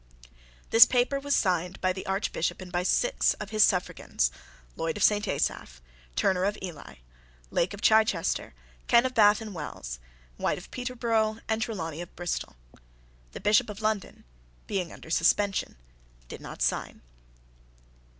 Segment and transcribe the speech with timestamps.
[0.71, 4.31] This paper was signed by the Archbishop and by six of his suffragans,
[4.75, 5.27] Lloyd of St.
[5.27, 5.79] Asaph,
[6.15, 6.95] Turner of Ely,
[7.51, 8.55] Lake of Chichester,
[8.87, 9.99] Ken of Bath and Wells,
[10.37, 12.55] White of Peterborough, and Trelawney of Bristol.
[13.33, 14.23] The Bishop of London,
[14.65, 15.75] being under suspension,
[16.27, 17.03] did not sign.